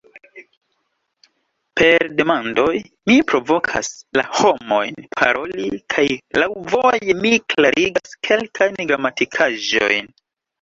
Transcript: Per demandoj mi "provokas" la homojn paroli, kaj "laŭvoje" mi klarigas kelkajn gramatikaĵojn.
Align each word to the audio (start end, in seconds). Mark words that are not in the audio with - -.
Per 1.81 2.05
demandoj 2.21 2.71
mi 3.11 3.17
"provokas" 3.31 3.91
la 4.21 4.25
homojn 4.39 4.97
paroli, 5.19 5.67
kaj 5.97 6.07
"laŭvoje" 6.45 7.17
mi 7.21 7.35
klarigas 7.55 8.17
kelkajn 8.31 8.83
gramatikaĵojn. 8.95 10.13